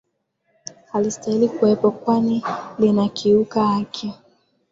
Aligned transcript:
halistahili 0.91 1.49
kuwepo 1.49 1.91
kwani 1.91 2.43
linakiuka 2.79 3.67
haki 3.67 4.13